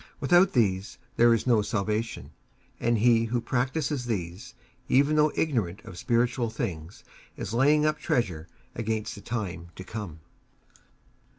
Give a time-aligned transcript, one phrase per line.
[0.19, 2.31] Without these, there is no salvation;
[2.79, 4.55] and he who practices these,
[4.89, 7.03] even though ignorant of spiritual things,
[7.37, 10.21] is laying up treasure against the time to come.